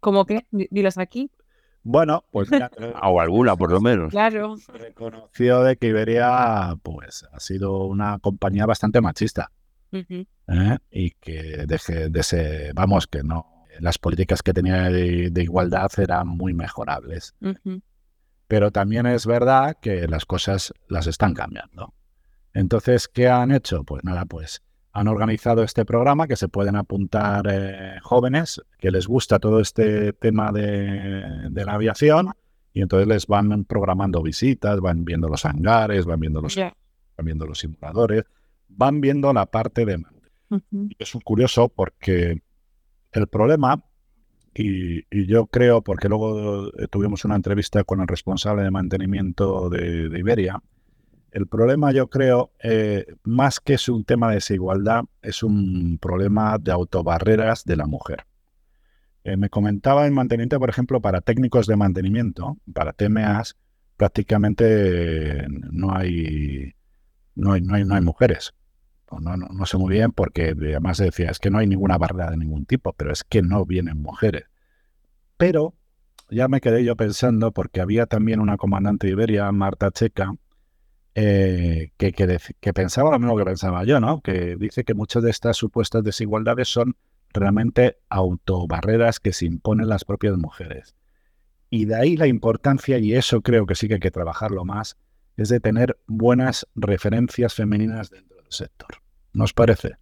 [0.00, 0.46] ¿Cómo que?
[0.50, 1.30] Dilas aquí.
[1.82, 2.70] Bueno, pues ya,
[3.02, 4.10] o alguna por lo menos.
[4.10, 4.56] Claro.
[4.68, 9.50] Reconoció de que Iberia pues ha sido una compañía bastante machista.
[9.92, 10.78] ¿eh?
[10.90, 16.28] Y que deje de ser, vamos, que no, las políticas que tenía de, igualdad eran
[16.28, 17.34] muy mejorables.
[18.48, 21.94] Pero también es verdad que las cosas las están cambiando.
[22.54, 23.84] Entonces, ¿qué han hecho?
[23.84, 29.06] Pues nada, pues han organizado este programa que se pueden apuntar eh, jóvenes que les
[29.06, 32.32] gusta todo este tema de, la aviación
[32.72, 36.74] y entonces les van programando visitas, van viendo los hangares, van viendo los, van
[37.22, 38.24] viendo los simuladores,
[38.68, 40.02] van viendo la parte de...
[40.98, 42.42] Es un curioso porque
[43.12, 43.84] el problema,
[44.58, 50.18] y, yo creo, porque luego eh, tuvimos una entrevista con el responsable de mantenimiento de,
[50.18, 50.60] Iberia,
[51.30, 56.58] El problema, yo creo, eh, más que es un tema de desigualdad, es un problema
[56.58, 58.24] de autobarreras de la mujer.
[59.24, 63.56] Eh, me comentaba en mantenimiento, por ejemplo, para técnicos de mantenimiento, para TMAs,
[63.96, 66.72] prácticamente no hay,
[67.34, 68.54] no hay, no hay mujeres.
[69.10, 72.30] No, no, no, sé muy bien porque además decía, es que no hay ninguna barrera
[72.30, 74.44] de ningún tipo, pero es que no vienen mujeres.
[75.36, 75.74] Pero
[76.30, 80.34] ya me quedé yo pensando porque había también una comandante de Iberia, Marta Checa,
[81.14, 84.20] eh, que, que, pensaba lo mismo que pensaba yo, ¿no?
[84.20, 86.96] Que dice que muchas de estas supuestas desigualdades son
[87.32, 90.94] realmente autobarreras que se imponen las propias mujeres.
[91.70, 94.96] Y de ahí la importancia, y eso creo que sí que hay que trabajarlo más,
[95.36, 98.96] es de tener buenas referencias femeninas dentro sector.
[99.32, 99.96] ¿No os parece?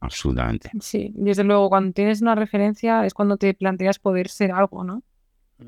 [0.00, 0.70] Absolutamente.
[0.80, 5.02] Sí, desde luego, cuando tienes una referencia es cuando te planteas poder ser algo, ¿no?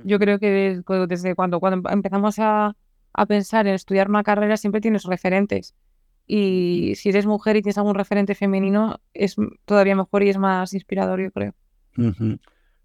[0.04, 2.74] Yo creo que desde, cuando, cuando empezamos a,
[3.12, 5.74] a pensar en estudiar una carrera siempre tienes referentes.
[6.26, 10.72] Y si eres mujer y tienes algún referente femenino, es todavía mejor y es más
[10.74, 11.54] inspirador, yo creo.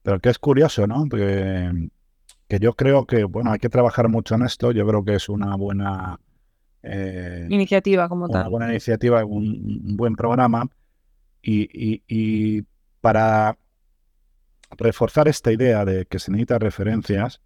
[0.04, 1.06] Pero que es curioso, ¿no?
[1.10, 4.72] que yo creo que, bueno, hay que trabajar mucho en esto.
[4.72, 6.20] Yo creo que es una buena...
[6.84, 8.42] Eh, iniciativa como tal.
[8.42, 10.70] Una buena iniciativa, un, buen programa.
[11.42, 12.63] Y, y,
[13.02, 13.58] para
[14.78, 17.42] reforzar esta idea de que se necesitan referencias,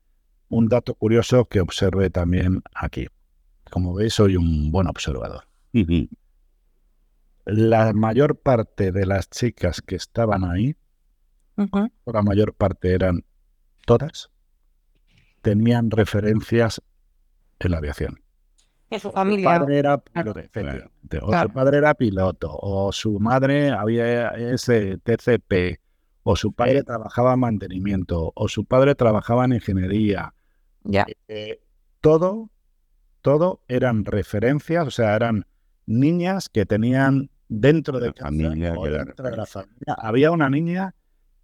[0.50, 3.08] un dato curioso que observé también aquí.
[3.69, 5.48] Como veis, soy un buen observador.
[7.46, 10.76] La mayor parte de las chicas que estaban ahí,
[11.56, 13.26] la mayor parte eran
[13.86, 14.32] todas,
[15.41, 16.82] tenían referencias
[17.60, 18.23] en la aviación.
[18.99, 19.56] Su familia.
[19.56, 20.39] Su padre era piloto,
[21.21, 25.79] o su padre era piloto, o su madre había ese TCP,
[26.23, 30.34] o su padre trabajaba en mantenimiento, o su padre trabajaba en ingeniería,
[30.84, 31.06] ya.
[31.27, 31.62] Eh,
[32.01, 32.49] todo,
[33.21, 35.45] todo eran referencias, o sea, eran
[35.86, 38.75] niñas que tenían dentro de, la familia,
[39.97, 40.95] Había una niña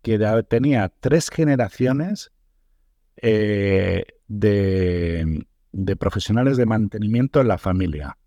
[0.02, 2.32] que tenía tres generaciones
[3.18, 8.18] eh, de, de, profesionales de mantenimiento en la familia.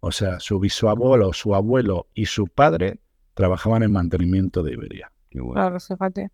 [0.00, 3.00] O sea, su bisabuelo, su abuelo y su padre
[3.34, 5.10] trabajaban en mantenimiento de Iberia.
[5.30, 6.30] Claro, fíjate.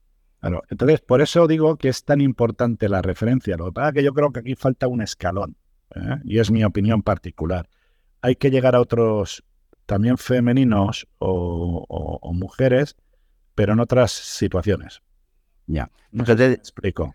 [0.71, 3.57] Entonces, por eso digo que es tan importante la referencia.
[3.57, 5.57] Lo que pasa es que yo creo que aquí falta un escalón,
[5.95, 6.17] ¿eh?
[6.25, 7.69] y es mi opinión particular.
[8.23, 9.45] Hay que llegar a otros,
[9.87, 12.97] también femeninos o, mujeres,
[13.55, 15.03] pero en otras situaciones.
[15.67, 15.91] Ya.
[16.11, 17.15] No te explico.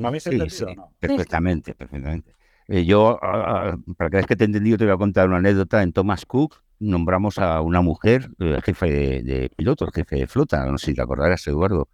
[0.00, 0.90] ¿No habéis entendido?
[0.98, 2.34] Perfectamente, perfectamente.
[2.68, 5.28] Eh, yo, ah, ah, para que veas que te he entendido, te voy a contar
[5.28, 5.82] una anécdota.
[5.82, 10.64] En Thomas Cook nombramos a una mujer, eh, jefe de, de pilotos, jefe de flota,
[10.66, 11.88] no sé si te acordarás, Eduardo,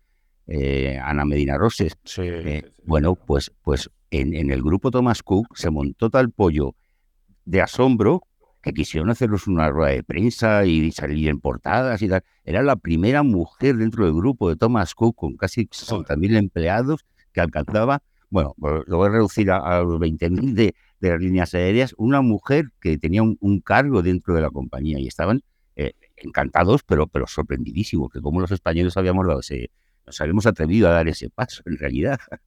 [0.46, 1.96] eh, Ana Medina Roses.
[2.18, 6.74] Eh, bueno, pues, pues en, el grupo Thomas Cook se montó tal pollo
[7.44, 8.22] de asombro
[8.62, 12.22] que quisieron hacerlos una rueda de prensa y salir en portadas y tal.
[12.44, 17.04] Era la primera mujer dentro del grupo de Thomas Cook con casi 60.000 empleados
[17.36, 21.54] que alcanzaba, bueno, pues lo voy a reducir a, los 20.000 de, de las líneas
[21.54, 25.42] aéreas, una mujer que tenía un, cargo dentro de la compañía y estaban
[25.76, 29.70] eh, encantados, pero, pero sorprendidísimos, que como los españoles habíamos dado ese,
[30.06, 32.18] nos habíamos atrevido a dar ese paso, en realidad.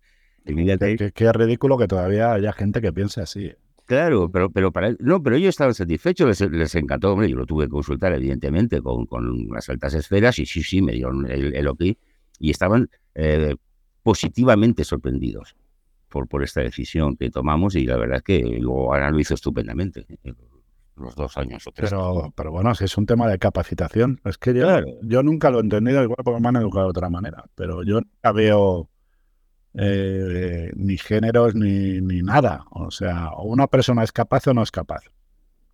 [0.45, 3.51] Qué, qué, ridículo que todavía haya gente que piense así.
[3.85, 7.65] Claro, pero, pero para no, pero ellos estaban satisfechos, les, encantó, hombre, yo lo tuve
[7.65, 11.81] que consultar, evidentemente, con, con las altas esferas, y sí, sí, me dieron el, ok,
[12.39, 13.57] y estaban eh,
[14.09, 15.55] positivamente sorprendidos
[16.07, 19.35] por, por esta decisión que tomamos, y la verdad es que luego Ana lo hizo
[19.35, 20.07] estupendamente
[20.95, 21.91] los dos años o tres.
[21.91, 24.67] Pero, pero bueno, si es un tema de capacitación, es que yo,
[25.03, 28.01] yo nunca lo he entendido, igual porque me han educado de otra manera, pero yo
[28.01, 28.89] nunca veo
[29.75, 32.65] eh, ni géneros ni, ni nada.
[32.71, 35.03] O sea, o una persona es capaz o no es capaz.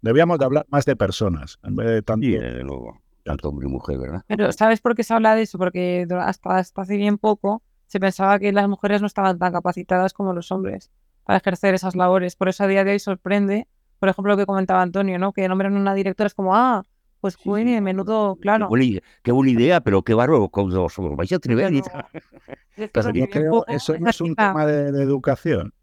[0.01, 2.27] Debíamos de hablar más de personas, en vez de tanto...
[2.27, 4.23] luego, tanto hombre y mujer, ¿verdad?
[4.27, 5.57] Pero ¿sabes por qué se habla de eso?
[5.57, 7.63] Porque hasta, hasta hace bien poco
[7.95, 10.91] se pensaba que las mujeres no estaban tan capacitadas como los hombres
[11.23, 12.35] para ejercer esas labores.
[12.35, 13.67] Por eso a día de hoy sorprende
[13.99, 15.33] por ejemplo, lo que comentaba Antonio, ¿no?
[15.33, 16.83] Que nombran una directora, es como, ah,
[17.21, 18.69] pues sí, menudo, claro.
[19.23, 21.73] Qué buena, idea, pero qué bárbaro, ¿cómo os vais a atrever?
[23.67, 25.73] eso no es un tema de, educación.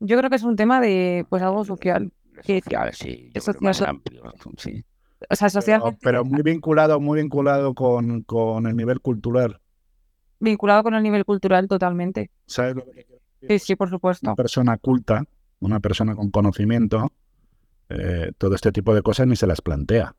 [0.00, 2.12] Yo creo que es un tema de, pues, algo social.
[2.36, 3.32] Social, sí.
[3.60, 4.22] más amplio,
[4.58, 4.84] sí.
[5.28, 5.98] O sea, socialmente...
[6.02, 9.60] Pero, muy vinculado, muy vinculado con, con, el nivel cultural.
[10.38, 12.30] Vinculado con el nivel cultural totalmente.
[12.46, 13.06] ¿Sabes lo que
[13.48, 14.26] Sí, sí, por supuesto.
[14.26, 15.24] Una persona culta,
[15.60, 17.12] una persona con conocimiento,
[17.88, 20.14] eh, todo este tipo de cosas ni se las plantea.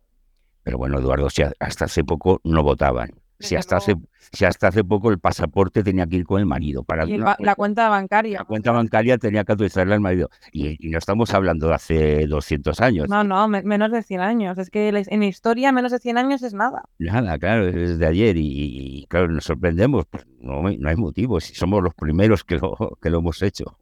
[0.64, 1.28] Pero bueno, Eduardo,
[1.60, 3.12] hasta hace poco no votaban.
[3.39, 3.95] Si hasta, hace,
[4.32, 6.84] si hasta hace poco el pasaporte tenía que ir con el marido.
[6.84, 8.39] Para la cuenta bancaria.
[8.39, 10.30] La cuenta bancaria tenía que autorizarla el marido.
[10.52, 13.10] Y, no estamos hablando de hace 200 años.
[13.10, 14.58] No, no, menos de 100 años.
[14.58, 16.84] Es que en historia menos de 100 años es nada.
[16.97, 18.36] Nada, claro, es de ayer.
[18.38, 20.06] Y, claro, nos sorprendemos.
[20.06, 21.39] Pues no, no hay motivo.
[21.39, 23.78] Si somos los primeros que lo, que lo hemos hecho.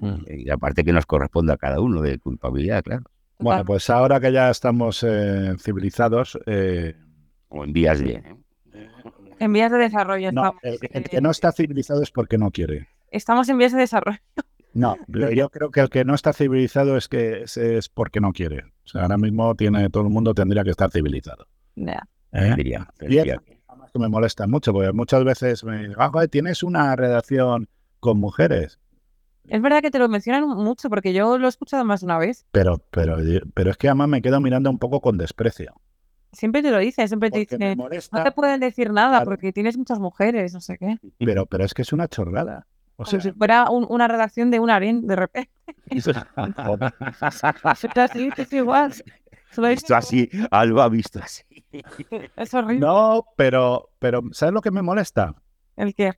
[0.00, 0.14] Mm.
[0.28, 3.04] Y aparte que nos corresponde a cada uno de culpabilidad, claro.
[3.40, 6.38] Bueno, pues ahora que ya estamos eh, civilizados...
[6.46, 6.96] Eh,
[7.48, 8.22] o en vías de...
[9.40, 10.32] En vías de desarrollo.
[10.32, 12.88] No, el, que no está civilizado es porque no quiere.
[13.12, 14.18] Estamos en vías de desarrollo.
[14.74, 18.64] No, yo creo que el que no está civilizado es que es, porque no quiere.
[18.84, 21.46] O sea, ahora mismo tiene todo el mundo tendría que estar civilizado.
[21.76, 22.06] Ya.
[22.32, 22.54] ¿Eh?
[22.56, 27.68] Diría, que me molesta mucho, porque muchas veces me dicen, ah, tienes una redacción
[28.00, 28.78] con mujeres.
[29.48, 32.18] Es verdad que te lo mencionan mucho, porque yo lo he escuchado más de una
[32.18, 32.46] vez.
[32.52, 33.16] Pero, pero,
[33.54, 35.74] pero es que además me quedo mirando un poco con desprecio.
[36.32, 39.98] Siempre te lo dicen, siempre te dicen, no te pueden decir nada porque tienes muchas
[39.98, 40.98] mujeres, no sé qué.
[41.18, 42.66] Pero, pero es que es una chorrada.
[42.96, 45.50] O sea, si fuera una redacción de un harén de repente.
[45.86, 46.16] Eso es
[47.96, 48.92] así, es igual.
[49.56, 51.42] Visto así, algo ha visto así.
[52.36, 52.80] Es horrible.
[52.80, 55.34] No, pero, pero ¿sabes lo que me molesta?
[55.76, 56.14] ¿El qué?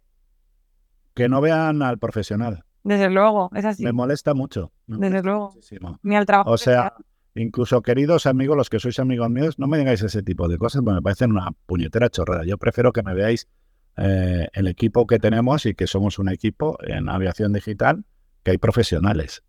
[1.15, 2.65] Que no vean al profesional.
[2.83, 3.85] Desde luego, es así.
[3.85, 4.73] Me molesta mucho.
[4.87, 5.55] Desde luego.
[6.03, 6.51] Ni al trabajo.
[6.51, 6.95] O sea,
[7.41, 10.83] incluso queridos amigos, los que sois amigos míos, no me digáis ese tipo de cosas,
[10.83, 12.45] porque me parecen una puñetera chorrada.
[12.45, 13.49] Yo prefiero que me veáis
[13.97, 18.05] eh, el equipo que tenemos y que somos un equipo en aviación digital,
[18.43, 19.43] que hay profesionales.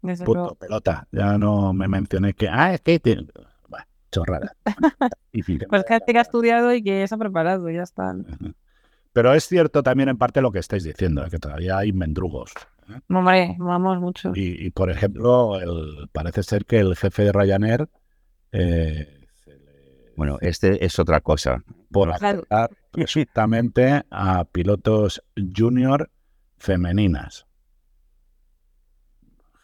[0.00, 1.08] Punto, pelota.
[1.10, 3.00] Ya no me mencioné que, ah, es que...
[4.12, 4.56] chorrada.
[5.68, 8.14] pues que ha estudiado y que se ha preparado, ya está.
[9.12, 12.52] Pero es cierto también en parte lo que estáis diciendo, que todavía hay mendrugos.
[12.88, 13.00] ¿Eh?
[13.08, 14.32] Hombre, vamos mucho.
[14.34, 17.88] Y, por ejemplo, el, parece ser que el jefe de Ryanair...
[18.52, 19.12] Eh,
[20.16, 21.62] bueno, este es otra cosa.
[21.90, 26.10] Por aceptar presuntamente a pilotos junior
[26.56, 27.46] femeninas.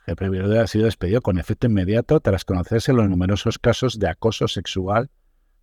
[0.07, 4.47] El jefe ha sido despedido con efecto inmediato tras conocerse los numerosos casos de acoso
[4.49, 5.11] sexual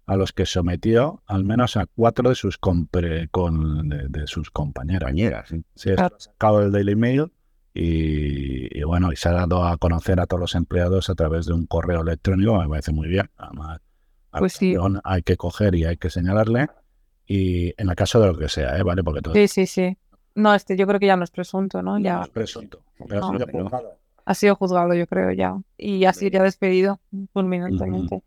[0.06, 5.54] a los que sometió al menos a cuatro de sus, con, de, sus compañeras.
[5.76, 7.32] Se ha sacado el Daily Mail
[7.74, 11.54] y, bueno, y se ha dado a conocer a todos los empleados a través de
[11.54, 13.30] un correo electrónico, me parece muy bien.
[13.38, 13.80] Además,
[14.32, 14.76] pues sí.
[15.04, 16.68] hay que coger y hay que señalarle.
[17.26, 18.84] Y en el caso de lo que sea, ¿eh?
[18.84, 19.04] ¿vale?
[19.04, 19.34] Porque todo...
[19.34, 19.98] Sí, sí, sí.
[20.36, 22.00] No, este yo creo que ya no es presunto, ¿no?
[22.00, 22.18] Ya...
[22.18, 22.82] No es presunto.
[23.08, 23.32] Pero
[24.26, 25.60] ha sido juzgado, yo creo, ya.
[25.78, 27.00] Y ha sido ya despedido
[27.34, 28.24] fulminantemente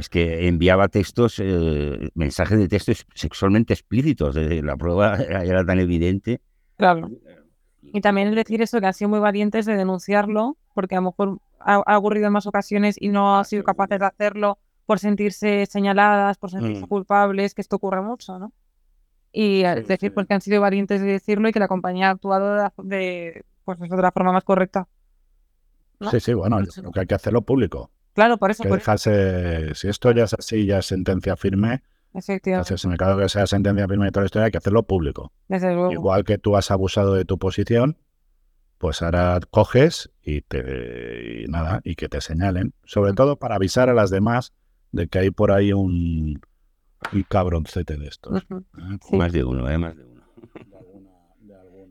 [0.00, 4.34] es que enviaba textos, eh, mensajes de texto sexualmente explícitos.
[4.36, 6.40] La prueba era tan evidente.
[6.76, 7.10] Claro.
[7.82, 11.38] Y también decir eso, que han sido muy valientes de denunciarlo, porque a lo mejor
[11.60, 16.36] ha, ocurrido en más ocasiones y no han sido capaces de hacerlo por sentirse señaladas,
[16.38, 16.88] por sentirse mm.
[16.88, 18.52] culpables, que esto ocurre mucho, ¿no?
[19.32, 22.72] Y decir pues, que han sido valientes de decirlo y que la compañía ha actuado
[22.78, 24.88] de, pues, de la forma más correcta.
[26.10, 27.90] Sí, sí, bueno, lo que hay que hacerlo público.
[28.14, 28.64] Claro, por eso.
[28.64, 31.82] Que si esto ya es así, ya es sentencia firme.
[32.12, 32.68] Efectivamente.
[32.68, 35.32] Entonces, en el caso que sea sentencia de la historia, hay que hacerlo público.
[35.48, 35.92] Desde luego.
[35.92, 37.96] Igual que tú has abusado de tu posición,
[38.78, 42.74] pues ahora coges y te nada, y que te señalen.
[42.84, 44.52] Sobre todo para avisar a las demás
[44.92, 46.40] de que hay por ahí un,
[47.12, 48.42] un cabroncete de estos.
[48.42, 49.16] ¿Eh?
[49.16, 49.78] Más de uno, ¿eh?
[49.78, 50.20] Más de uno.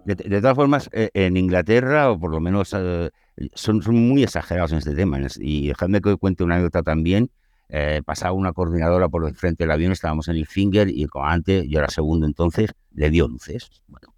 [0.06, 3.12] De, todas formas, eh, en Inglaterra, o por lo menos eh,
[3.54, 5.20] son, son muy exagerados en este tema.
[5.38, 7.30] Y dejadme que cuente una anécdota también.
[7.70, 11.26] Eh, pasaba una coordinadora por el frente del avión, estábamos en el Finger y como
[11.26, 14.12] antes, yo era segundo entonces, le dio luces, bueno,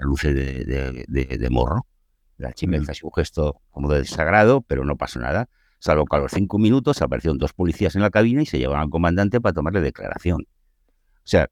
[0.00, 1.86] luces de, de, morro.
[2.38, 5.48] La chica hizo un gesto como de desagrado, pero no pasó nada.
[5.78, 8.82] Salvo que a los cinco minutos aparecieron dos policías en la cabina y se llevaron
[8.82, 10.42] al comandante para tomarle declaración.
[10.42, 11.50] O sea,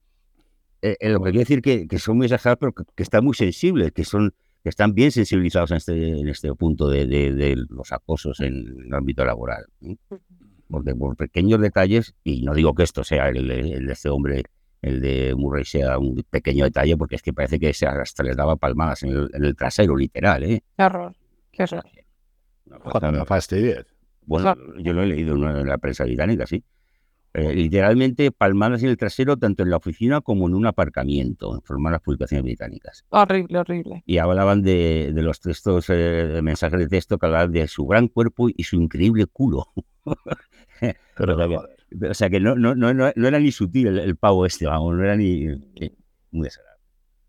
[0.83, 3.25] eh, eh, lo que quiere decir que, que son muy exagerados, pero que, que están
[3.25, 4.33] muy sensibles, que son
[4.63, 8.95] que están bien sensibilizados en este, en este punto de, de, los acosos en el
[8.95, 9.65] ámbito laboral.
[10.71, 14.45] Porque por pequeños detalles, y no digo que esto sea el, de este hombre,
[14.83, 18.37] el de Murray sea un pequeño detalle, porque es que parece que se hasta les
[18.37, 20.43] daba palmadas en el, trasero, literal.
[20.45, 20.63] ¿eh?
[20.77, 21.15] Qué horror,
[21.51, 21.85] qué horror.
[23.13, 23.85] No fastidies.
[24.23, 26.63] Bueno, yo lo he leído en la prensa británica, sí.
[27.33, 31.93] Eh, literalmente palmadas en el trasero, tanto en la oficina como en un aparcamiento, informaron
[31.93, 33.05] las publicaciones británicas.
[33.11, 34.03] Horrible, horrible.
[34.05, 37.87] Y hablaban de, de los textos, eh, de mensajes de texto que hablaban de su
[37.87, 39.69] gran cuerpo y su increíble culo.
[41.17, 41.37] Pero,
[42.11, 45.05] o sea que no, no, no, no, era ni sutil el, pavo este, vamos, no
[45.05, 45.45] era ni
[45.77, 45.93] eh,
[46.31, 46.85] muy desagradable.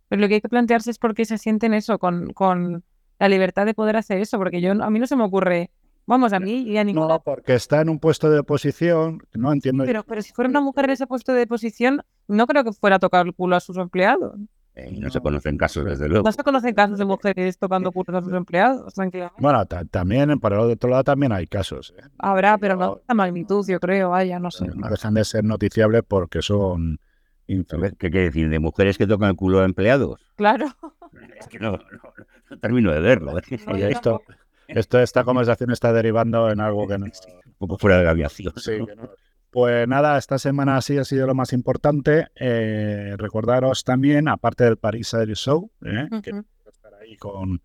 [0.07, 2.83] Pero lo que hay que plantearse es por qué se sienten eso, con, con
[3.19, 5.71] la libertad de poder hacer eso, porque yo a mí no se me ocurre
[6.05, 7.07] Vamos, a mí y a ninguna.
[7.07, 9.85] No, porque está en un puesto de posición, no entiendo.
[9.85, 12.97] Pero, pero si fuera una mujer en ese puesto de posición, no creo que fuera
[12.97, 14.35] a tocar el culo a sus empleados.
[14.73, 16.23] Eh, no se conocen casos, desde luego.
[16.23, 19.41] No se conocen casos de mujeres tocando culos a sus empleados, tranquilamente.
[19.41, 21.93] Bueno, también, por el otro lado, también hay casos.
[21.97, 22.03] ¿eh?
[22.19, 24.67] Habrá, pero no de esta magnitud, yo creo, vaya, no sé.
[24.67, 26.99] No dejan de ser noticiables porque son.
[27.47, 28.47] ¿Qué quiere decir?
[28.49, 30.21] ¿De mujeres que tocan el culo a empleados?
[30.35, 30.67] Claro.
[31.37, 33.37] Es que no, no, termino de verlo.
[33.37, 33.41] ¿eh?
[33.67, 34.21] Oye, esto,
[34.67, 37.05] esto, esta conversación está derivando en algo que no.
[37.45, 38.53] Un poco fuera de la aviación.
[38.55, 39.09] Sí, que no.
[39.51, 42.29] Pues nada, esta semana sí ha sido lo más importante.
[42.35, 46.31] Eh, recordaros también, aparte del Paris Air Show, eh, que
[46.69, 47.61] estar ahí con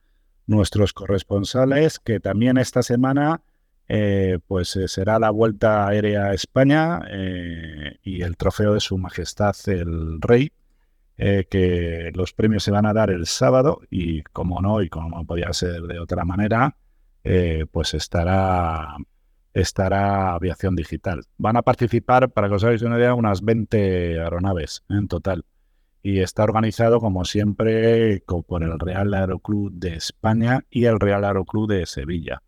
[0.46, 3.40] nuestros corresponsales, que también esta semana
[3.86, 7.02] eh, pues será la Vuelta Aérea a España
[8.02, 10.50] y el trofeo de Su Majestad el Rey,
[11.16, 15.24] que los premios se van a dar el sábado y como no, y como no
[15.24, 16.76] podía ser de otra manera,
[17.70, 18.96] pues estará
[19.56, 21.22] estará aviación digital.
[21.38, 25.44] Van a participar, para que os hagáis una idea, unas 20 aeronaves en total.
[26.02, 31.68] Y está organizado, como siempre, por el Real Aeroclub de España y el Real Aeroclub
[31.68, 32.42] de Sevilla.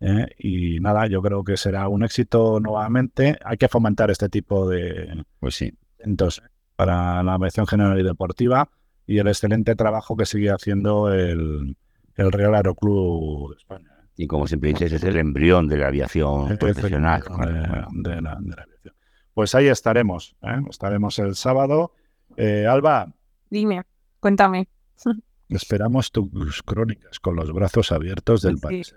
[0.00, 0.26] ¿eh?
[0.38, 3.38] Y nada, yo creo que será un éxito nuevamente.
[3.44, 5.72] Hay que fomentar este tipo de pues sí.
[5.98, 6.42] entonces
[6.76, 8.70] para la aviación general y deportiva
[9.06, 11.76] y el excelente trabajo que sigue haciendo el,
[12.14, 13.97] el Real Aeroclub de España.
[14.20, 17.22] Y como siempre dices, es el embrión de la aviación profesional.
[17.22, 18.94] De, la, aviación.
[19.32, 20.34] Pues ahí estaremos.
[20.42, 20.60] ¿eh?
[20.68, 21.92] Estaremos el sábado.
[22.36, 23.14] Eh, Alba.
[23.48, 23.84] Dime,
[24.18, 24.68] cuéntame.
[25.48, 28.92] Esperamos tus crónicas con los brazos abiertos del país.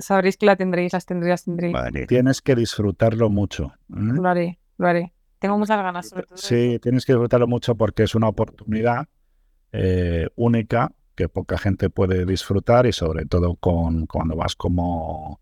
[0.00, 1.76] Sabréis que la tendréis, las tendréis, tendréis.
[2.08, 3.72] Tienes que disfrutarlo mucho.
[3.90, 3.94] ¿eh?
[3.94, 5.12] Lo haré, lo haré.
[5.38, 6.08] Tengo muchas ganas.
[6.08, 9.06] Sobre todo sí, tienes que disfrutarlo mucho porque es una oportunidad
[10.34, 15.40] única que poca gente puede disfrutar y sobre todo con cuando vas como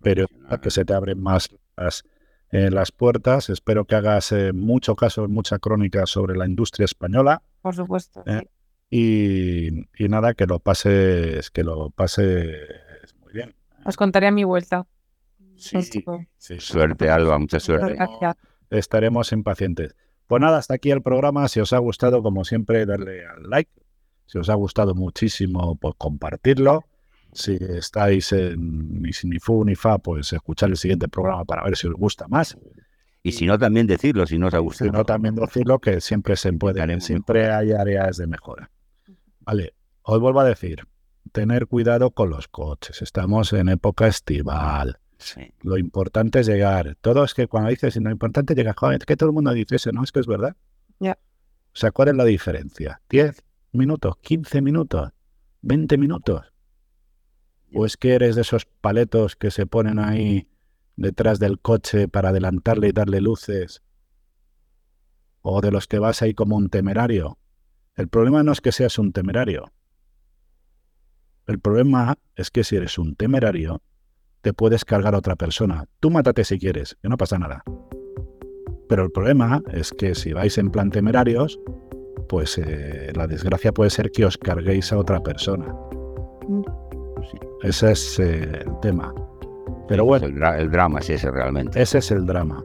[0.00, 2.04] periodista que se te abren más las,
[2.50, 3.50] eh, las puertas.
[3.50, 7.42] Espero que hagas eh, mucho caso, mucha crónica sobre la industria española.
[7.62, 8.22] Por supuesto.
[8.26, 8.42] Eh,
[8.90, 13.54] y, nada, que lo pases, que lo pases muy bien.
[13.84, 14.86] Os contaré a mi vuelta.
[15.56, 15.78] Sí,
[16.58, 17.96] Suerte, Alba, mucha suerte.
[18.70, 19.94] Estaremos impacientes.
[20.26, 21.48] Pues nada, hasta aquí el programa.
[21.48, 23.70] Si os ha gustado, como siempre, darle al like,
[24.30, 26.84] si os ha gustado muchísimo, pues compartirlo.
[27.32, 31.76] Si estáis en ni, ni fu ni fa, pues escuchar el siguiente programa para ver
[31.76, 32.56] si os gusta más.
[33.24, 34.88] Y si no, también decirlo, si no os ha gustado.
[34.88, 38.70] Si no, también decirlo, que siempre se puede, siempre hay áreas de mejora.
[39.40, 40.86] Vale, os vuelvo a decir,
[41.32, 43.02] tener cuidado con los coches.
[43.02, 45.00] Estamos en época estival.
[45.62, 46.96] Lo importante es llegar.
[47.00, 49.52] Todo es que cuando dices lo importante es llegar, joder, es que todo el mundo
[49.52, 50.04] dice eso, ¿no?
[50.04, 50.54] Es que es verdad.
[51.00, 51.18] Ya.
[51.74, 53.00] O sea, ¿cuál es la diferencia?
[53.10, 53.34] ¿10,
[53.72, 55.10] minutos, 15 minutos,
[55.62, 56.52] 20 minutos.
[57.72, 60.48] ¿O es que eres de esos paletos que se ponen ahí
[60.96, 63.82] detrás del coche para adelantarle y darle luces?
[65.42, 67.38] ¿O de los que vas ahí como un temerario?
[67.96, 69.72] El problema no es que seas un temerario.
[71.46, 73.82] El problema es que si eres un temerario,
[74.40, 75.86] te puedes cargar a otra persona.
[76.00, 77.62] Tú mátate si quieres, que no pasa nada.
[78.88, 81.60] Pero el problema es que si vais en plan temerarios,
[82.30, 85.74] pues eh, la desgracia puede ser que os carguéis a otra persona.
[86.48, 86.62] Mm.
[87.64, 89.12] ese es eh, el tema.
[89.88, 90.26] Pero bueno.
[90.26, 91.82] El, drama es ese realmente.
[91.82, 92.62] Ese es el drama.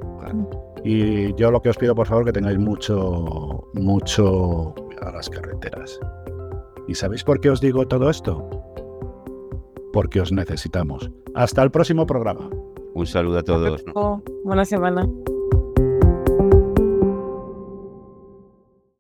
[0.83, 5.29] Y yo lo que os pido, por favor, que tengáis mucho, mucho cuidado a las
[5.31, 5.99] carreteras.
[6.87, 8.47] ¿Y sabéis por qué os digo todo esto?
[9.91, 11.09] Porque os necesitamos.
[11.33, 12.51] Hasta el próximo programa.
[12.93, 13.83] Un saludo a todos.
[14.43, 15.09] Buena semana.